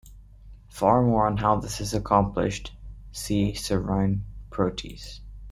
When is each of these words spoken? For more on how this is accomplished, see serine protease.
For 0.67 0.99
more 1.03 1.27
on 1.27 1.37
how 1.37 1.57
this 1.59 1.79
is 1.79 1.93
accomplished, 1.93 2.75
see 3.11 3.51
serine 3.51 4.21
protease. 4.49 5.19